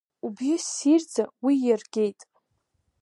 Убжьы 0.25 0.55
ссирӡа 0.67 1.23
уи 1.43 1.55
иаргеит. 1.67 2.19